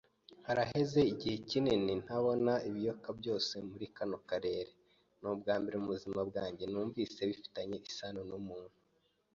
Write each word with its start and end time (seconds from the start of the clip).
Haraheze 0.47 0.99
igihe 1.13 1.35
kinini 1.49 1.91
ntarabona 2.03 2.53
ibiyoka 2.69 3.09
byose 3.19 3.53
muri 3.69 3.85
kano 3.95 4.17
karere. 4.29 4.71
Nubwambere 5.19 5.75
mubuzima 5.81 6.21
bwanjye 6.29 6.65
numvise 6.71 7.19
bifitanye 7.29 7.77
isano 7.89 8.21
numuntu. 8.29 8.77